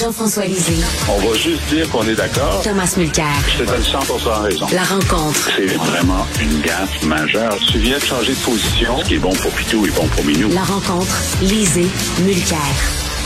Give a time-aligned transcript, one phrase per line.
[0.00, 0.82] Jean-François Lisée.
[1.10, 2.62] On va juste dire qu'on est d'accord.
[2.62, 3.26] Thomas Mulcair.
[3.52, 3.98] Je te donne 100
[4.40, 4.66] raison.
[4.72, 5.50] La rencontre.
[5.54, 7.58] C'est vraiment une gaffe majeure.
[7.70, 8.98] Tu viens de changer de position.
[9.00, 10.48] Ce qui est bon pour Pitou est bon pour Minou.
[10.54, 11.14] La rencontre.
[11.42, 11.86] Lisée.
[12.22, 12.58] Mulcair.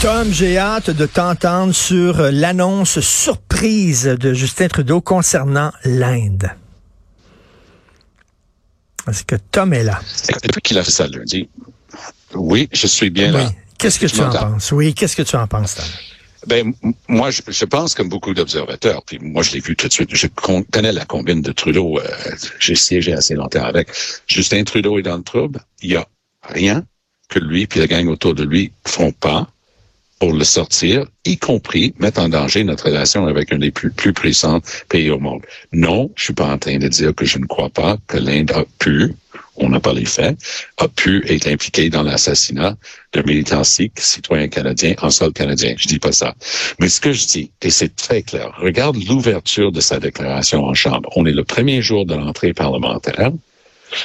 [0.03, 6.51] Tom, j'ai hâte de t'entendre sur l'annonce surprise de Justin Trudeau concernant l'Inde.
[9.09, 10.01] Est-ce que Tom est là?
[10.43, 11.49] Depuis qu'il a fait ça lundi,
[12.35, 13.45] oui, je suis bien oui.
[13.45, 13.51] là.
[13.79, 14.73] Qu'est-ce que tu en penses?
[14.73, 15.85] Oui, qu'est-ce que tu en penses, Tom?
[16.47, 16.73] Ben,
[17.09, 20.15] moi, je, je, pense comme beaucoup d'observateurs, puis moi, je l'ai vu tout de suite.
[20.15, 20.27] Je
[20.73, 21.99] connais la combine de Trudeau.
[21.99, 22.03] Euh,
[22.59, 23.89] J'ai siégé assez longtemps avec.
[24.27, 25.61] Justin Trudeau est dans le trouble.
[25.83, 26.07] Il y a
[26.43, 26.85] rien
[27.29, 29.49] que lui puis la gang autour de lui font pas
[30.21, 34.13] pour le sortir, y compris mettre en danger notre relation avec un des plus, plus
[34.13, 35.43] puissants pays au monde.
[35.73, 38.53] Non, je suis pas en train de dire que je ne crois pas que l'Inde
[38.53, 39.13] a pu,
[39.57, 40.37] on n'a pas les faits,
[40.79, 42.77] a pu être impliqué dans l'assassinat
[43.13, 45.75] de militants sikhs, citoyens canadiens, en sol canadien.
[45.77, 46.35] Je dis pas ça.
[46.81, 50.75] Mais ce que je dis, et c'est très clair, regarde l'ouverture de sa déclaration en
[50.75, 51.09] Chambre.
[51.17, 53.31] On est le premier jour de l'entrée parlementaire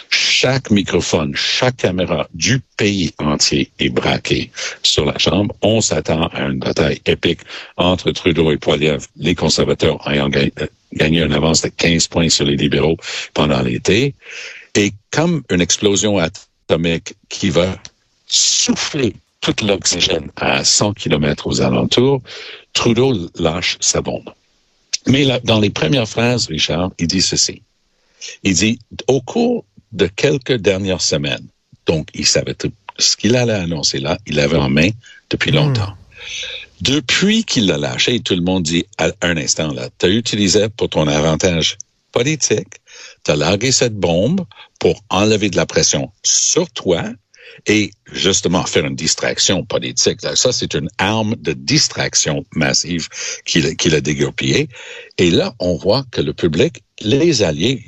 [0.10, 4.52] chaque microphone, chaque caméra du pays entier est braqué
[4.84, 5.56] sur la Chambre.
[5.62, 7.42] On s'attend à une bataille épique
[7.78, 12.56] entre Trudeau et Poiliev, les conservateurs ayant gagné une avance de 15 points sur les
[12.56, 12.98] libéraux
[13.34, 14.16] pendant l'été.
[14.76, 17.78] Et comme une explosion atomique qui va
[18.28, 22.22] souffler tout l'oxygène à 100 km aux alentours,
[22.74, 24.30] Trudeau lâche sa bombe.
[25.08, 27.62] Mais là, dans les premières phrases, Richard, il dit ceci.
[28.44, 31.48] Il dit, au cours de quelques dernières semaines,
[31.86, 34.90] donc il savait tout ce qu'il allait annoncer là, il l'avait en main
[35.30, 35.94] depuis longtemps.
[36.82, 40.70] Depuis qu'il l'a lâché, tout le monde dit à un instant là, tu as utilisé
[40.70, 41.78] pour ton avantage
[42.12, 42.76] politique,
[43.60, 44.46] tu cette bombe
[44.80, 47.04] pour enlever de la pression sur toi
[47.66, 50.22] et justement faire une distraction politique.
[50.22, 53.08] Ça, c'est une arme de distraction massive
[53.46, 54.70] qu'il a dégoupillée.
[55.18, 57.84] Et là, on voit que le public les alliés,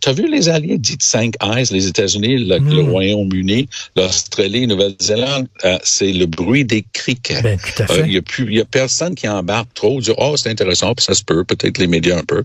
[0.00, 2.74] tu as vu les alliés dites cinq eyes, les États-Unis, le, Mm.
[2.74, 7.42] le Royaume-Uni, l'Australie, Nouvelle-Zélande, euh, c'est le bruit des criquets.
[7.42, 8.06] Ben, tout à Euh, fait.
[8.06, 10.94] Il y a plus, il y a personne qui embarque trop, dit oh c'est intéressant,
[10.94, 12.44] puis ça se peut, peut-être les médias un peu.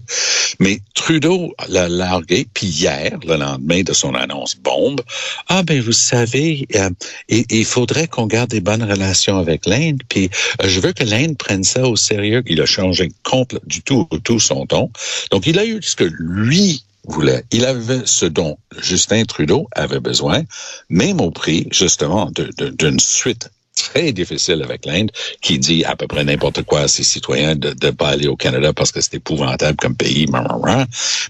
[0.60, 5.02] Mais Trudeau l'a largué, puis hier, le lendemain de son annonce bombe,
[5.50, 6.90] ah ben vous savez, euh,
[7.30, 10.30] il, il faudrait qu'on garde des bonnes relations avec l'Inde, puis
[10.62, 12.42] euh, je veux que l'Inde prenne ça au sérieux.
[12.48, 14.90] Il a changé complet du tout tout son ton.
[15.32, 17.44] Donc il a eu ce que lui voulait.
[17.52, 20.44] Il avait ce dont Justin Trudeau avait besoin,
[20.90, 25.12] même au prix, justement, d'une suite très difficile avec l'Inde,
[25.42, 28.36] qui dit à peu près n'importe quoi à ses citoyens de ne pas aller au
[28.36, 30.28] Canada parce que c'est épouvantable comme pays.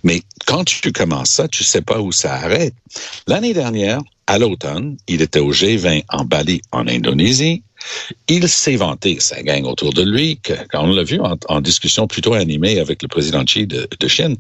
[0.04, 2.74] Mais quand tu commences ça, tu sais pas où ça arrête.
[3.28, 7.64] L'année dernière, à l'automne, il était au G20 en Bali, en Indonésie.
[8.28, 11.62] Il s'est vanté, sa gang autour de lui, que, quand on l'a vu en, en
[11.62, 14.38] discussion plutôt animée avec le président Xi de, de Chine,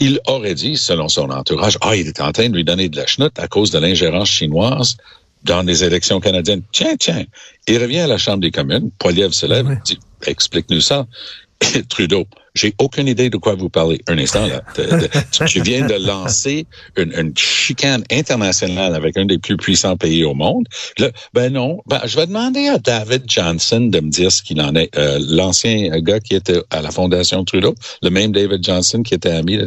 [0.00, 2.96] il aurait dit, selon son entourage, ah, il est en train de lui donner de
[2.96, 4.96] la chenoute à cause de l'ingérence chinoise
[5.44, 6.62] dans les élections canadiennes.
[6.72, 7.24] Tiens, tiens.
[7.66, 11.06] Il revient à la Chambre des communes, Poiliev se lève, dit, explique-nous ça.
[11.88, 12.26] Trudeau,
[12.58, 14.00] j'ai aucune idée de quoi vous parlez.
[14.08, 14.62] Un instant, là.
[15.46, 20.66] Tu- viens de lancer une, chicane internationale avec un des plus puissants pays au monde.
[21.34, 21.78] Ben non.
[21.86, 24.96] Ben, je vais demander à David Johnson de me dire ce qu'il en est.
[24.96, 29.30] Euh, L'ancien gars qui était à la Fondation Trudeau, le même David Johnson qui était
[29.30, 29.58] ami.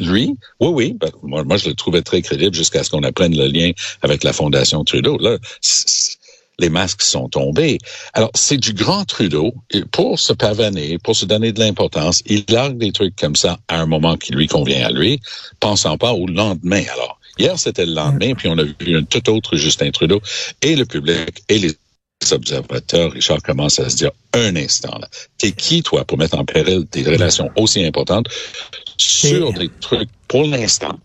[0.00, 0.96] Lui, oui, oui.
[1.00, 3.70] Ben, moi, moi, je le trouvais très crédible jusqu'à ce qu'on apprenne le lien
[4.02, 5.18] avec la Fondation Trudeau.
[5.18, 5.38] Là,
[6.60, 7.78] les masques sont tombés.
[8.12, 9.52] Alors, c'est du grand Trudeau.
[9.70, 13.58] Et pour se pavaner, pour se donner de l'importance, il largue des trucs comme ça
[13.68, 15.20] à un moment qui lui convient à lui,
[15.58, 16.84] pensant pas au lendemain.
[16.92, 20.20] Alors, hier, c'était le lendemain, puis on a vu un tout autre Justin Trudeau,
[20.62, 21.76] et le public, et les
[22.30, 26.44] observateurs, Richard, commencent à se dire, un instant, là, t'es qui, toi, pour mettre en
[26.44, 28.26] péril des relations aussi importantes
[28.98, 30.98] sur des trucs, pour l'instant,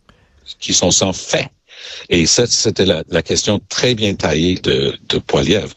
[0.59, 1.49] qui sont sans fait?
[2.09, 5.73] Et ça, c'était la, la question très bien taillée de, de Poiliev.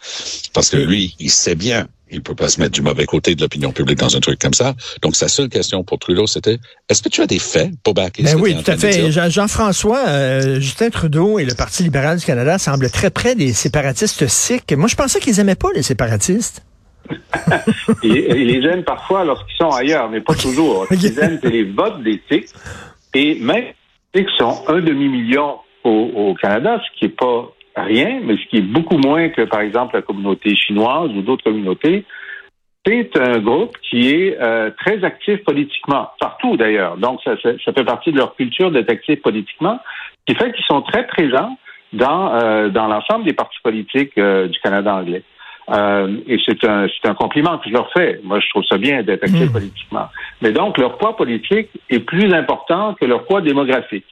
[0.53, 3.41] Parce que lui, il sait bien, il peut pas se mettre du mauvais côté de
[3.41, 4.75] l'opinion publique dans un truc comme ça.
[5.03, 6.59] Donc, sa seule question pour Trudeau, c'était,
[6.89, 9.11] est-ce que tu as des faits pour backer Ben oui, tout à fait.
[9.31, 14.27] Jean-François, euh, Justin Trudeau et le Parti libéral du Canada semblent très près des séparatistes
[14.27, 14.73] sikhs.
[14.73, 16.63] Moi, je pensais qu'ils aimaient pas les séparatistes.
[18.03, 20.87] Ils, ils les aiment parfois lorsqu'ils sont ailleurs, mais pas toujours.
[20.91, 22.53] Ce qu'ils aiment, c'est les votes des Sikhs.
[23.15, 23.65] Et même
[24.15, 25.57] les Sikhs sont un demi-million
[25.89, 29.43] au, au Canada, ce qui est pas rien, mais ce qui est beaucoup moins que,
[29.43, 32.05] par exemple, la communauté chinoise ou d'autres communautés.
[32.87, 36.97] C'est un groupe qui est euh, très actif politiquement, partout d'ailleurs.
[36.97, 39.79] Donc, ça, ça, ça fait partie de leur culture d'être actif politiquement,
[40.27, 41.59] ce qui fait qu'ils sont très présents
[41.93, 45.23] dans, euh, dans l'ensemble des partis politiques euh, du Canada anglais.
[46.27, 48.21] Et c'est un, c'est un compliment que je leur fais.
[48.25, 50.07] Moi, je trouve ça bien d'être actif politiquement.
[50.41, 54.07] Mais donc, leur poids politique est plus important que leur poids démographique.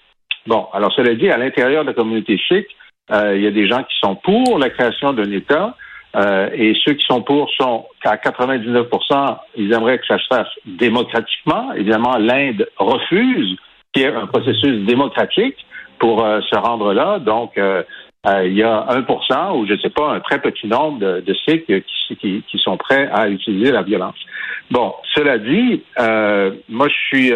[0.46, 2.66] Bon, alors cela dit, à l'intérieur de la communauté sikh,
[3.10, 5.75] euh, il y a des gens qui sont pour la création d'un État.
[6.16, 10.48] Euh, et ceux qui sont pour sont qu'à 99% ils aimeraient que ça se fasse
[10.64, 11.72] démocratiquement.
[11.75, 13.56] Évidemment, l'Inde refuse
[13.93, 15.56] qu'il y ait un processus démocratique
[15.98, 17.19] pour euh, se rendre là.
[17.19, 17.82] Donc, euh,
[18.44, 21.34] il y a 1% ou je ne sais pas, un très petit nombre de, de
[21.34, 24.16] Sikhs qui, qui, qui, sont prêts à utiliser la violence.
[24.70, 25.84] Bon, cela dit,
[26.69, 27.32] moi je suis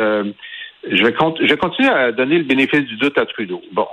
[0.89, 3.63] je vais, je vais continuer à donner le bénéfice du doute à Trudeau.
[3.73, 3.87] Bon,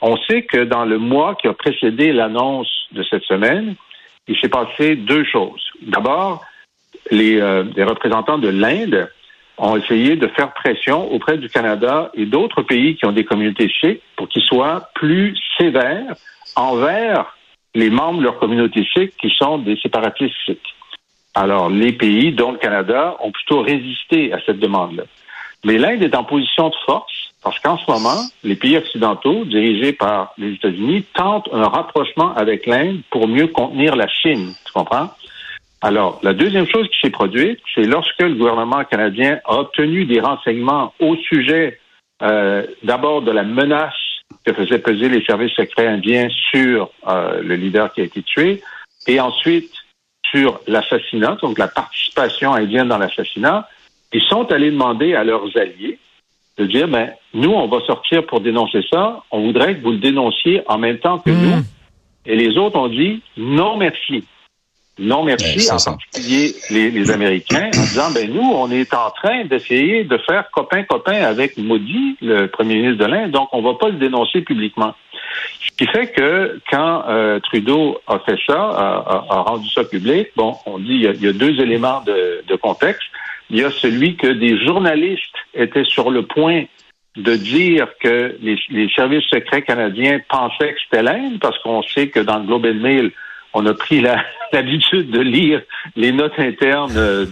[0.00, 3.74] on sait que dans le mois qui a précédé l'annonce de cette semaine,
[4.26, 5.62] il s'est passé deux choses.
[5.82, 6.42] D'abord,
[7.10, 9.10] les, euh, les, représentants de l'Inde
[9.58, 13.70] ont essayé de faire pression auprès du Canada et d'autres pays qui ont des communautés
[13.80, 16.14] sikhes pour qu'ils soient plus sévères
[16.56, 17.36] envers
[17.74, 20.74] les membres de leur communauté sikh qui sont des séparatistes sikhs.
[21.34, 25.02] Alors, les pays, dont le Canada, ont plutôt résisté à cette demande-là.
[25.64, 29.92] Mais l'Inde est en position de force parce qu'en ce moment, les pays occidentaux, dirigés
[29.92, 34.54] par les États-Unis, tentent un rapprochement avec l'Inde pour mieux contenir la Chine.
[34.64, 35.10] Tu comprends?
[35.82, 40.20] Alors, la deuxième chose qui s'est produite, c'est lorsque le gouvernement canadien a obtenu des
[40.20, 41.78] renseignements au sujet
[42.22, 43.92] euh, d'abord de la menace
[44.46, 48.62] que faisaient peser les services secrets indiens sur euh, le leader qui a été tué,
[49.06, 49.70] et ensuite
[50.30, 53.68] sur l'assassinat, donc la participation indienne dans l'assassinat,
[54.14, 55.98] ils sont allés demander à leurs alliés
[56.56, 59.22] de dire, ben, nous, on va sortir pour dénoncer ça.
[59.32, 61.56] On voudrait que vous le dénonciez en même temps que nous.
[61.56, 61.64] Hmm.
[62.26, 64.24] Et les autres ont dit, non, merci.
[64.96, 69.44] Non, merci, en particulier les, les, Américains, en disant, ben, nous, on est en train
[69.44, 73.88] d'essayer de faire copain-copain avec Modi, le premier ministre de l'Inde, donc on va pas
[73.88, 74.94] le dénoncer publiquement.
[75.66, 80.28] Ce qui fait que quand euh, Trudeau a fait ça, a, a, rendu ça public,
[80.36, 83.02] bon, on dit il y a, il y a deux éléments de, de contexte.
[83.50, 86.64] Il y a celui que des journalistes étaient sur le point
[87.16, 92.20] de dire que les, services secrets canadiens pensaient que c'était l'Inde, parce qu'on sait que
[92.20, 93.12] dans le Globe and Mail,
[93.52, 94.04] on a pris
[94.52, 95.62] l'habitude de lire
[95.94, 97.26] les notes internes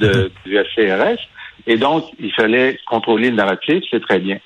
[0.45, 1.19] du SCRS,
[1.67, 4.39] et donc il fallait contrôler le narratif, c'est très bien.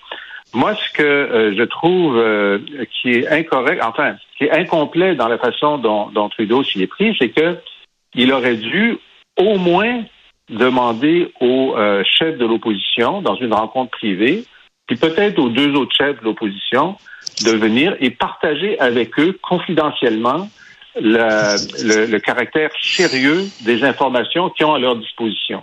[0.54, 2.58] Moi, ce que euh, je trouve euh,
[3.02, 6.86] qui est incorrect, enfin, qui est incomplet dans la façon dont, dont Trudeau s'y est
[6.86, 7.56] pris, c'est que
[8.14, 8.96] il aurait dû
[9.36, 10.02] au moins
[10.48, 14.44] demander aux euh, chefs de l'opposition, dans une rencontre privée,
[14.86, 16.96] puis peut-être aux deux autres chefs de l'opposition,
[17.44, 20.48] de venir et partager avec eux confidentiellement
[20.98, 25.62] le, le, caractère sérieux des informations qu'ils ont à leur disposition.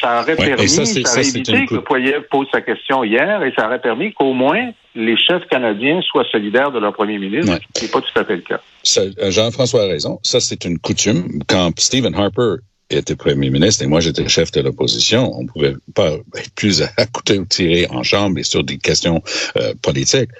[0.00, 3.66] Ça aurait permis, ça, ça, aurait évité que Poirier pose sa question hier et ça
[3.66, 7.86] aurait permis qu'au moins les chefs canadiens soient solidaires de leur premier ministre, ce qui
[7.86, 8.60] n'est pas tout à fait le cas.
[8.98, 10.18] Euh, Jean-François a raison.
[10.22, 11.42] Ça, c'est une coutume.
[11.48, 12.56] Quand Stephen Harper
[12.90, 17.06] était premier ministre et moi j'étais chef de l'opposition, on pouvait pas être plus à
[17.06, 19.22] côté ou tirer en chambre et sur des questions
[19.56, 20.30] euh, politiques.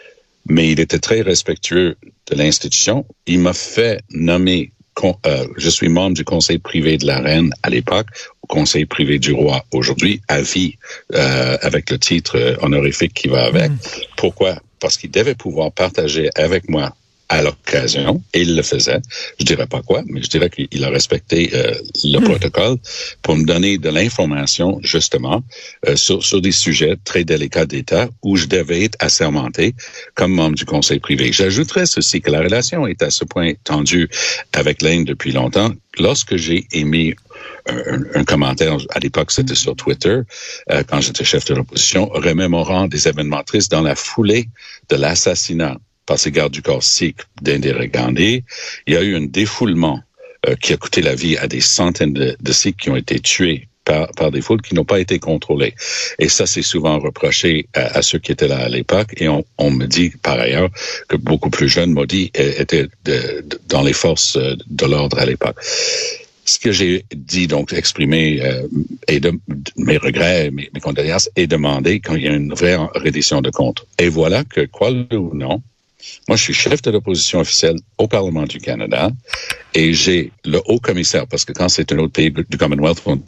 [0.47, 1.97] Mais il était très respectueux
[2.31, 3.05] de l'institution.
[3.27, 4.73] Il m'a fait nommer,
[5.05, 8.07] euh, je suis membre du conseil privé de la reine à l'époque,
[8.43, 10.77] au conseil privé du roi aujourd'hui, à vie,
[11.15, 13.71] euh, avec le titre honorifique qui va avec.
[13.71, 13.79] Mm.
[14.17, 14.57] Pourquoi?
[14.81, 16.95] Parce qu'il devait pouvoir partager avec moi
[17.31, 19.01] à l'occasion, et il le faisait.
[19.39, 22.25] Je dirais pas quoi, mais je dirais qu'il a respecté euh, le hmm.
[22.25, 22.77] protocole
[23.23, 25.41] pour me donner de l'information justement
[25.87, 29.75] euh, sur, sur des sujets très délicats d'État où je devais être assermenté
[30.17, 31.33] comme membre du Conseil privé.
[31.33, 34.11] J'ajouterais ceci que la relation est à ce point tendue
[34.53, 35.71] avec l'Inde depuis longtemps.
[36.01, 37.15] Lorsque j'ai émis
[37.69, 40.19] un, un, commentaire, à l'époque c'était sur Twitter,
[40.73, 44.49] euh, quand j'étais chef de l'opposition, remémorant des événements tristes dans la foulée
[44.89, 45.77] de l'assassinat
[46.07, 48.45] par ces gardes du corps sikh d'Indira Gandhi,
[48.87, 50.01] il y a eu un défoulement
[50.49, 53.21] euh, qui a coûté la vie à des centaines de, de Sikhs qui ont été
[53.21, 55.75] tués par, par des foules qui n'ont pas été contrôlées.
[56.19, 59.13] Et ça, c'est souvent reproché à, à, ceux qui étaient là à l'époque.
[59.19, 60.71] Et on, on, me dit par ailleurs
[61.09, 65.27] que beaucoup plus jeunes maudits étaient de, de, dans les forces euh, de l'ordre à
[65.27, 65.59] l'époque.
[66.47, 68.67] Ce que j'ai dit, donc exprimé euh,
[69.09, 69.39] et de,
[69.77, 73.51] mes regrets, mes, mes condoléances, et demandé quand il y a une vraie reddition de
[73.51, 73.85] comptes.
[73.99, 75.63] Et voilà que, quoi ou non,
[76.29, 79.11] moi, je suis chef de l'opposition officielle au Parlement du Canada
[79.75, 83.21] et j'ai le haut commissaire, parce que quand c'est un autre pays du Commonwealth, on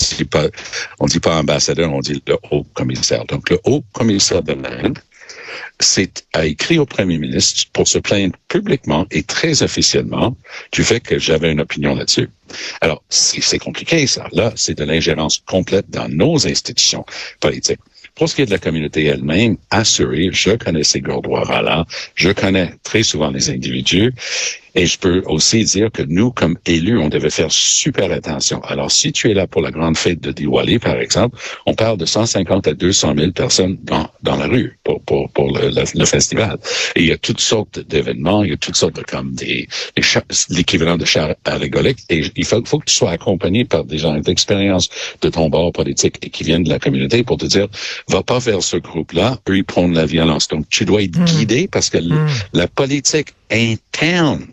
[1.00, 3.24] on dit pas ambassadeur, on dit le haut commissaire.
[3.26, 4.98] Donc, le haut commissaire de l'Inde
[6.32, 10.36] a écrit au premier ministre pour se plaindre publiquement et très officiellement
[10.70, 12.30] du fait que j'avais une opinion là-dessus.
[12.80, 14.28] Alors, c'est compliqué, ça.
[14.32, 17.04] Là, c'est de l'ingérence complète dans nos institutions
[17.40, 17.80] politiques.
[18.14, 22.30] Pour ce qui est de la communauté elle-même, assurée, je connais ces droits là je
[22.30, 24.12] connais très souvent les individus.
[24.74, 28.62] Et je peux aussi dire que nous, comme élus, on devait faire super attention.
[28.62, 31.98] Alors, si tu es là pour la grande fête de Diwali, par exemple, on parle
[31.98, 36.04] de 150 à 200 000 personnes dans, dans la rue pour, pour, pour le, le,
[36.06, 36.58] festival.
[36.96, 39.68] Et il y a toutes sortes d'événements, il y a toutes sortes de comme des,
[40.50, 42.00] l'équivalent de chars allégoriques.
[42.08, 44.88] Et il faut, faut que tu sois accompagné par des gens d'expérience
[45.20, 47.68] de ton bord politique et qui viennent de la communauté pour te dire,
[48.08, 50.48] va pas vers ce groupe-là, eux, ils prennent la violence.
[50.48, 51.24] Donc, tu dois être mmh.
[51.24, 52.28] guidé parce que mmh.
[52.54, 54.46] la politique interne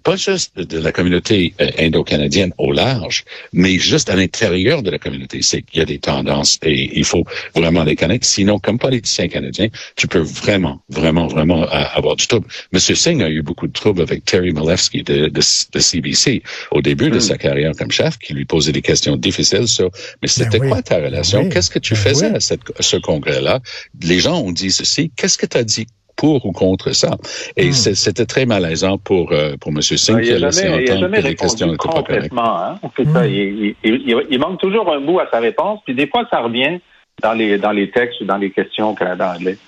[0.00, 4.98] pas juste de la communauté euh, indo-canadienne au large, mais juste à l'intérieur de la
[4.98, 5.40] communauté.
[5.42, 7.24] C'est qu'il y a des tendances et il faut
[7.54, 8.26] vraiment les connaître.
[8.26, 12.46] Sinon, comme politicien canadien, tu peux vraiment, vraiment, vraiment euh, avoir du trouble.
[12.72, 15.40] Monsieur Singh a eu beaucoup de troubles avec Terry Malefsky de, de,
[15.78, 17.20] CBC au début de hmm.
[17.20, 19.90] sa carrière comme chef, qui lui posait des questions difficiles sur,
[20.22, 21.48] mais c'était ben quoi ta relation?
[21.48, 23.60] Qu'est-ce que tu ben faisais à, cette, à ce congrès-là?
[24.02, 25.10] Les gens ont dit ceci.
[25.16, 25.86] Qu'est-ce que tu as dit?
[26.16, 27.16] Pour ou contre ça.
[27.56, 27.72] Et hmm.
[27.72, 29.82] c'était très malaisant pour euh, pour M.
[29.82, 32.32] Singh qui a, laissé entendre que les questions n'étaient pas correctes.
[32.36, 32.78] Hein?
[32.98, 33.24] Hmm.
[33.26, 36.78] il, il, il, manque toujours un bout à sa réponse, puis des fois ça revient
[37.22, 39.58] dans les dans les textes ou dans les questions au Canada anglais.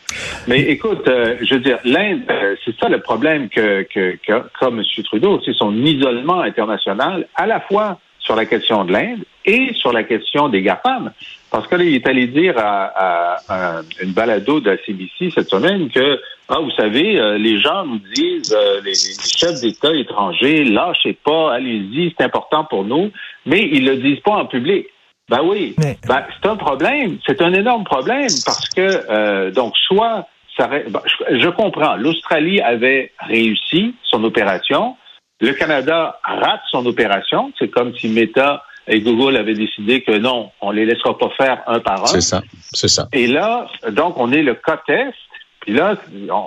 [0.47, 4.43] Mais écoute, euh, je veux dire, l'Inde, euh, c'est ça le problème que que, que
[4.59, 4.83] qu'a M.
[5.05, 7.99] Trudeau, c'est son isolement international, à la fois
[8.29, 11.13] sur la question de l'Inde et sur la question des GAFAM.
[11.51, 15.49] Parce que là, il est allé dire à, à, une balado de la CBC cette
[15.49, 16.21] semaine que,
[16.51, 21.55] ah, vous savez, euh, les gens nous disent, euh, les, chefs d'État étrangers, lâchez pas,
[21.55, 23.11] allez-y, c'est important pour nous,
[23.47, 24.89] mais ils le disent pas en public.
[25.31, 30.27] Ben oui, ben, c'est un problème, c'est un énorme problème parce que, euh, donc, soit,
[30.55, 34.97] ça, ben, je, je comprends, l'Australie avait réussi son opération,
[35.41, 40.51] le Canada rate son opération, c'est comme si Meta et Google avait décidé que non,
[40.61, 42.07] on les laissera pas faire un par un.
[42.07, 42.43] C'est ça,
[42.73, 43.09] c'est ça.
[43.13, 45.15] Et là, donc, on est le cas test.
[45.61, 45.97] Puis là,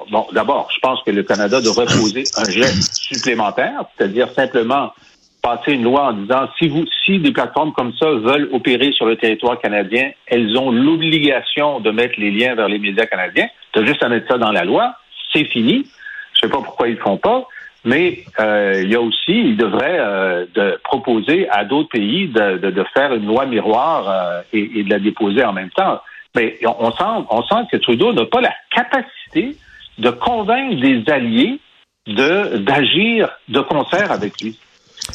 [0.10, 4.94] bon, d'abord, je pense que le Canada devrait poser un geste supplémentaire, c'est-à-dire simplement
[5.42, 9.06] passer une loi en disant si vous, si des plateformes comme ça veulent opérer sur
[9.06, 13.48] le territoire canadien, elles ont l'obligation de mettre les liens vers les médias canadiens.
[13.74, 14.96] Tu as juste à mettre ça dans la loi,
[15.34, 15.86] c'est fini.
[16.34, 17.48] Je sais pas pourquoi ils le font pas.
[17.84, 22.58] Mais euh, il y a aussi, il devrait euh, de proposer à d'autres pays de,
[22.58, 26.00] de, de, faire une loi miroir euh, et, et, de la déposer en même temps.
[26.36, 29.58] Mais on sent, on sent que Trudeau n'a pas la capacité
[29.98, 31.60] de convaincre des alliés
[32.08, 34.58] de d'agir de concert avec lui.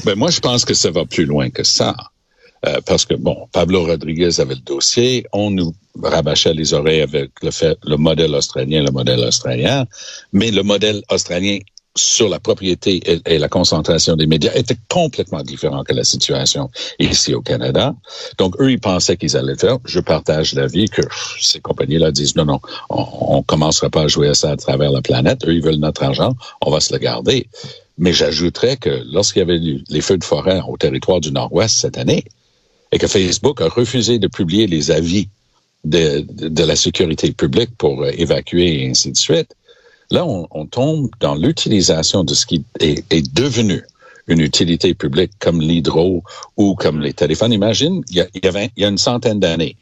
[0.05, 1.95] Ben moi, je pense que ça va plus loin que ça.
[2.67, 7.31] Euh, parce que, bon, Pablo Rodriguez avait le dossier, on nous rabâchait les oreilles avec
[7.43, 9.85] le fait, le modèle australien, le modèle australien,
[10.33, 11.59] mais le modèle australien
[11.97, 17.35] sur la propriété et, la concentration des médias était complètement différent que la situation ici
[17.35, 17.95] au Canada.
[18.39, 19.79] Donc, eux, ils pensaient qu'ils allaient le faire.
[19.85, 21.03] Je partage l'avis que
[21.41, 22.61] ces compagnies-là disent non, non,
[22.91, 25.47] on, ne commencera pas à jouer à ça à travers la planète.
[25.47, 27.49] Eux, ils veulent notre argent, on va se le garder.
[27.99, 31.97] Mais j'ajouterais que lorsqu'il y avait les feux de forêt au territoire du Nord-Ouest cette
[31.97, 32.25] année,
[32.93, 35.29] et que Facebook a refusé de publier les avis
[35.85, 39.55] de, de la sécurité publique pour euh, évacuer et ainsi de suite,
[40.11, 43.83] Là, on, tombe dans l'utilisation de ce qui est, devenu
[44.29, 46.23] une utilité publique comme l'hydro
[46.57, 47.53] ou comme les téléphones.
[47.53, 49.77] Imagine, il y, a, il y a une centaine d'années.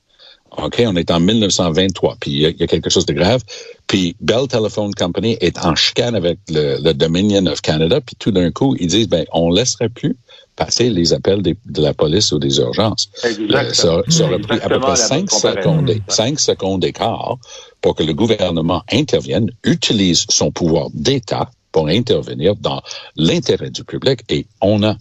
[0.57, 3.43] OK, on est en 1923, puis il y, a, quelque chose de grave.
[3.89, 8.31] Puis Bell Telephone Company est en chicane avec le, le Dominion of Canada, puis tout
[8.31, 10.17] d'un coup, ils disent, ben, on laisserait plus
[10.57, 13.11] passer les appels de la police ou des urgences.
[13.25, 17.39] Euh, ça, ça, aurait pris à peu près cinq secondes, cinq secondes d'écart
[17.81, 22.81] pour que le gouvernement intervienne, utilise son pouvoir d'État pour intervenir dans
[23.17, 24.97] l'intérêt du public et on a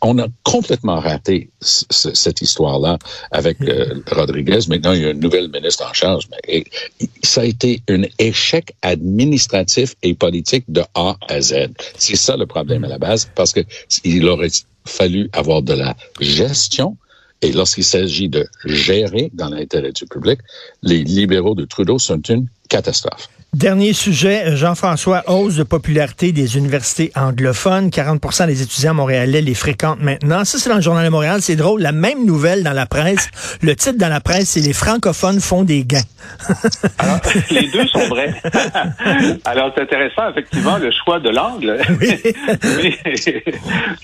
[0.00, 2.98] on a complètement raté cette histoire-là
[3.30, 4.60] avec euh, Rodriguez.
[4.68, 6.28] Maintenant, il y a une nouvelle ministre en charge.
[6.30, 6.64] Mais
[7.22, 11.68] ça a été un échec administratif et politique de A à Z.
[11.98, 13.60] C'est ça le problème à la base, parce que
[14.04, 14.50] il aurait
[14.84, 16.96] fallu avoir de la gestion
[17.42, 20.38] et lorsqu'il s'agit de gérer dans l'intérêt du public,
[20.82, 23.28] les libéraux de Trudeau sont une catastrophe.
[23.54, 27.90] Dernier sujet, Jean-François, hausse de popularité des universités anglophones.
[27.90, 30.46] 40% des étudiants montréalais les fréquentent maintenant.
[30.46, 31.42] Ça, c'est dans le Journal de Montréal.
[31.42, 31.82] C'est drôle.
[31.82, 33.28] La même nouvelle dans la presse.
[33.60, 36.00] Le titre dans la presse, c'est Les francophones font des gains.
[36.98, 38.32] Alors, les deux sont vrais.
[39.44, 41.78] Alors, c'est intéressant, effectivement, le choix de l'angle.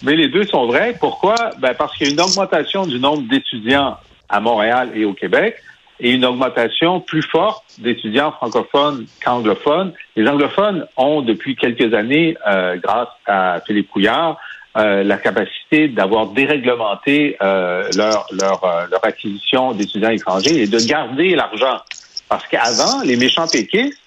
[0.03, 0.95] mais, les deux sont vrais.
[1.00, 1.37] Pourquoi?
[1.59, 3.97] Ben, parce qu'il y a une augmentation du nombre d'étudiants
[4.29, 5.57] à Montréal et au Québec
[6.00, 9.93] et une augmentation plus forte d'étudiants francophones qu'anglophones.
[10.17, 14.38] Les anglophones ont depuis quelques années, euh, grâce à Philippe Couillard,
[14.76, 21.35] euh, la capacité d'avoir déréglementé euh, leur, leur, leur acquisition d'étudiants étrangers et de garder
[21.35, 21.81] l'argent.
[22.28, 23.99] Parce qu'avant, les méchants péquistes,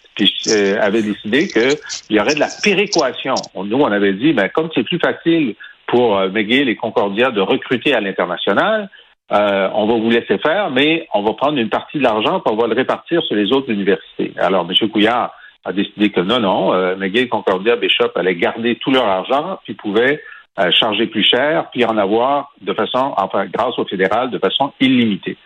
[0.49, 1.77] euh, avait décidé qu'il
[2.09, 3.33] y aurait de la péréquation.
[3.55, 5.55] Nous, on avait dit, ben, comme c'est plus facile
[5.87, 8.89] pour euh, McGill et Concordia de recruter à l'international,
[9.31, 12.49] euh, on va vous laisser faire, mais on va prendre une partie de l'argent et
[12.49, 14.33] on va le répartir sur les autres universités.
[14.37, 14.89] Alors, M.
[14.89, 15.33] Couillard
[15.63, 19.73] a décidé que non, non, euh, McGill, Concordia, Bishop allaient garder tout leur argent, puis
[19.73, 20.21] pouvaient
[20.59, 24.73] euh, charger plus cher, puis en avoir de façon, enfin, grâce au fédéral, de façon
[24.79, 25.37] illimitée.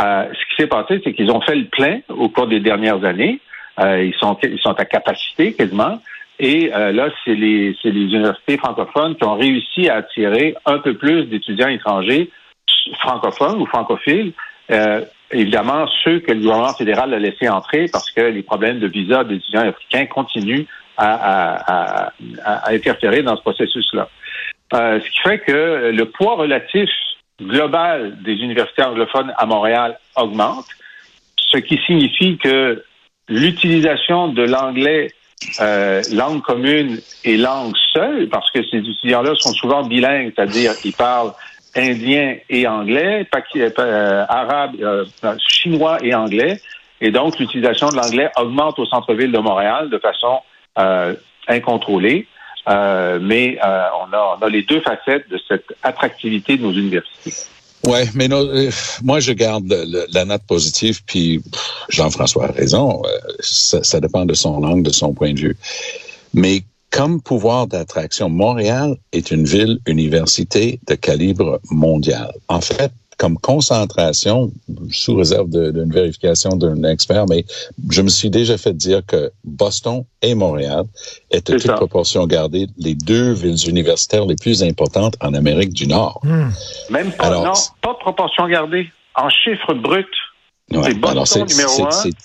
[0.00, 3.04] Euh, ce qui s'est passé, c'est qu'ils ont fait le plein au cours des dernières
[3.04, 3.40] années.
[3.80, 6.00] Ils sont ils sont à capacité quasiment.
[6.40, 10.78] Et euh, là, c'est les, c'est les universités francophones qui ont réussi à attirer un
[10.78, 12.30] peu plus d'étudiants étrangers
[12.96, 14.32] francophones ou francophiles.
[14.70, 18.86] Euh, évidemment, ceux que le gouvernement fédéral a laissé entrer parce que les problèmes de
[18.86, 20.64] visa des étudiants africains continuent
[20.96, 22.12] à, à,
[22.44, 24.08] à, à interférer dans ce processus-là.
[24.74, 26.90] Euh, ce qui fait que le poids relatif
[27.40, 30.66] global des universités anglophones à Montréal augmente,
[31.36, 32.82] ce qui signifie que
[33.28, 35.12] l'utilisation de l'anglais
[35.60, 40.94] euh, langue commune et langue seule, parce que ces étudiants-là sont souvent bilingues, c'est-à-dire qu'ils
[40.94, 41.32] parlent
[41.74, 45.04] indien et anglais, euh, arabe, euh,
[45.38, 46.60] chinois et anglais,
[47.00, 50.40] et donc l'utilisation de l'anglais augmente au centre-ville de Montréal de façon
[50.78, 51.14] euh,
[51.46, 52.26] incontrôlée.
[52.68, 57.32] Euh, mais euh, on, a, les deux facettes de cette attractivité de nos universités.
[57.86, 58.70] Ouais, mais euh,
[59.02, 59.72] moi je garde
[60.12, 61.40] la note positive, puis
[61.88, 63.02] Jean-François a raison.
[63.04, 63.08] Euh,
[63.40, 65.56] ça, ça, dépend de son langue, de son point de vue.
[66.34, 72.32] Mais comme pouvoir d'attraction, Montréal est une ville université de calibre mondial.
[72.48, 74.50] En fait, comme concentration,
[74.90, 77.44] sous réserve d'une vérification d'un expert, mais
[77.90, 80.84] je me suis déjà fait dire que Boston et Montréal
[81.32, 81.72] étaient toute ça.
[81.74, 86.20] proportion gardée les deux villes universitaires les plus importantes en Amérique du Nord.
[86.22, 86.48] Mmh.
[86.90, 87.52] Même pas, alors, non,
[87.82, 88.86] pas de proportion gardée.
[89.16, 90.06] En chiffres bruts,
[90.70, 90.92] Ouais,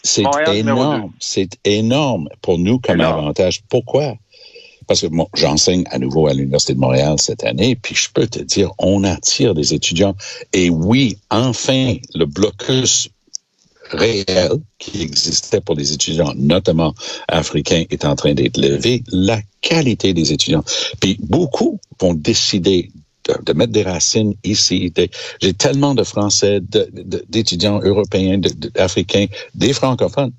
[0.03, 0.21] c'est
[0.53, 1.11] énorme.
[1.19, 3.19] C'est énorme pour nous comme énorme.
[3.19, 3.61] avantage.
[3.69, 4.15] Pourquoi?
[4.87, 8.27] Parce que bon, j'enseigne à nouveau à l'Université de Montréal cette année, puis je peux
[8.27, 10.15] te dire, on attire des étudiants.
[10.51, 13.09] Et oui, enfin, le blocus
[13.91, 16.93] réel qui existait pour les étudiants, notamment
[17.27, 19.03] africains, est en train d'être levé.
[19.11, 20.63] La qualité des étudiants.
[20.99, 22.91] Puis beaucoup vont décider
[23.25, 24.91] de, de, mettre des racines ici.
[25.41, 26.59] J'ai tellement de Français,
[27.29, 30.33] d'étudiants européens, d'Africains, des francophones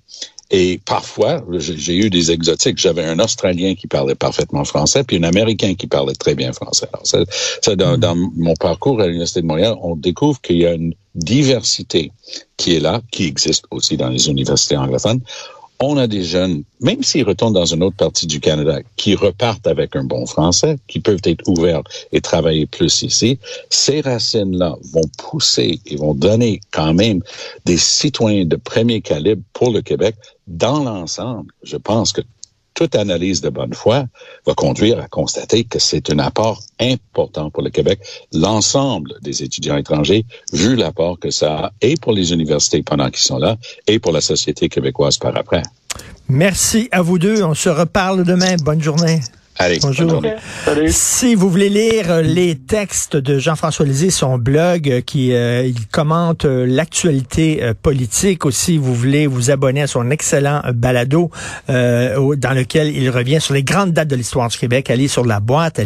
[0.51, 2.79] et parfois, j'ai eu des exotiques.
[2.79, 6.87] J'avais un Australien qui parlait parfaitement français, puis un Américain qui parlait très bien français.
[6.93, 7.19] Alors, ça,
[7.63, 10.95] ça dans, dans, mon parcours à l'Université de Montréal, on découvre qu'il y a une
[11.15, 12.13] diversité
[12.57, 15.21] qui est là, qui existe aussi dans les universités anglophones.
[15.81, 19.67] On a des jeunes, même s'ils retournent dans une autre partie du Canada, qui repartent
[19.67, 23.39] avec un bon français, qui peuvent être ouverts et travailler plus ici.
[23.71, 27.23] Ces racines-là vont pousser et vont donner quand même
[27.65, 30.15] des citoyens de premier calibre pour le Québec.
[30.47, 32.21] Dans l'ensemble, je pense que
[32.75, 34.07] toute analyse de bonne foi
[34.47, 38.01] va conduire à constater que c'est un apport important pour le Québec,
[38.33, 43.23] l'ensemble des étudiants étrangers, vu l'apport que ça a, et pour les universités pendant qu'ils
[43.23, 45.63] sont là, et pour la société québécoise par après.
[46.29, 47.45] Merci à vous deux.
[47.45, 48.57] On se reparle demain.
[48.57, 49.21] Bonne journée.
[49.57, 50.21] Allez, Bonjour.
[50.65, 50.89] Salut.
[50.91, 56.45] Si vous voulez lire les textes de Jean-François Lisée, son blog qui euh, il commente
[56.45, 61.31] euh, l'actualité euh, politique aussi, vous voulez vous abonner à son excellent balado
[61.71, 65.25] euh, dans lequel il revient sur les grandes dates de l'histoire du Québec, allez sur
[65.25, 65.85] la boîte à